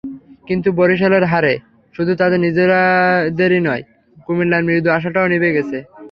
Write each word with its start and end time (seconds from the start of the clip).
কিন্তু 0.47 0.69
বরিশালের 0.79 1.25
হারে 1.31 1.53
শুধু 1.95 2.13
তাদের 2.15 2.39
নিজেদেরই 2.39 3.61
নয়, 3.67 3.83
কুমিল্লার 4.25 4.65
মৃদু 4.67 4.89
আশাটাও 4.97 5.31
নিভে 5.33 5.55
গেছে। 5.57 5.77